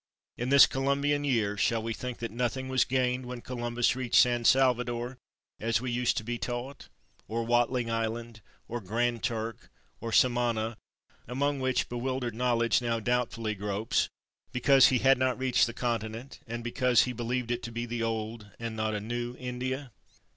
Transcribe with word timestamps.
In 0.35 0.49
this 0.49 0.65
Columbian 0.65 1.23
year 1.23 1.55
shall 1.57 1.83
we 1.83 1.93
think 1.93 2.17
that 2.17 2.31
nothing 2.31 2.69
was 2.69 2.85
gained 2.85 3.27
when 3.27 3.41
Columbus 3.41 3.95
reached 3.95 4.19
San 4.19 4.45
Salvador, 4.45 5.19
as 5.59 5.79
we 5.79 5.91
used 5.91 6.17
to 6.17 6.23
be 6.23 6.39
taught, 6.39 6.89
or 7.27 7.43
Watling 7.43 7.91
Island, 7.91 8.41
or 8.67 8.81
Grand 8.81 9.21
Turk, 9.21 9.69
or 9.99 10.11
Samana, 10.11 10.75
among 11.27 11.59
which 11.59 11.87
bewildered 11.87 12.33
knowledge 12.33 12.81
now 12.81 12.99
doubtfully 12.99 13.53
gropes 13.53 14.09
because 14.51 14.87
he 14.87 14.97
had 14.97 15.19
not 15.19 15.37
reached 15.37 15.67
the 15.67 15.71
continent, 15.71 16.39
and 16.47 16.63
because 16.63 17.03
he 17.03 17.13
believed 17.13 17.51
it 17.51 17.61
to 17.61 17.71
be 17.71 17.85
the 17.85 18.01
old 18.01 18.49
and 18.57 18.75
not 18.75 18.95
a 18.95 18.99
new 18.99 19.35
India? 19.37 19.91